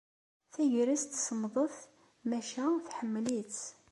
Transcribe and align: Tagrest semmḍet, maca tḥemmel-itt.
Tagrest 0.53 1.11
semmḍet, 1.25 1.77
maca 2.29 2.65
tḥemmel-itt. 2.87 3.61